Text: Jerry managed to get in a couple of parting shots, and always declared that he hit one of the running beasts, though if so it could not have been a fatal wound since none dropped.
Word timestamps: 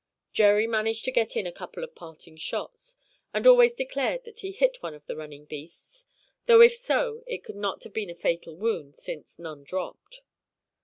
Jerry 0.33 0.65
managed 0.65 1.05
to 1.05 1.11
get 1.11 1.37
in 1.37 1.45
a 1.45 1.51
couple 1.51 1.83
of 1.83 1.93
parting 1.93 2.35
shots, 2.35 2.95
and 3.35 3.45
always 3.45 3.75
declared 3.75 4.23
that 4.23 4.39
he 4.39 4.51
hit 4.51 4.81
one 4.81 4.95
of 4.95 5.05
the 5.05 5.15
running 5.15 5.45
beasts, 5.45 6.05
though 6.47 6.61
if 6.61 6.75
so 6.75 7.23
it 7.27 7.43
could 7.43 7.55
not 7.55 7.83
have 7.83 7.93
been 7.93 8.09
a 8.09 8.15
fatal 8.15 8.57
wound 8.57 8.95
since 8.95 9.37
none 9.37 9.63
dropped. 9.63 10.23